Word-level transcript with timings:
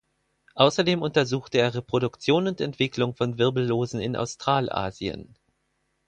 Außerdem 0.55 1.03
untersuchte 1.03 1.59
er 1.59 1.75
Reproduktion 1.75 2.47
und 2.47 2.59
Entwicklung 2.59 3.13
von 3.13 3.37
Wirbellosen 3.37 4.01
in 4.01 4.15
Australasien. 4.15 5.35